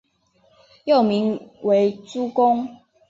[0.85, 2.67] 幼名为珠宫。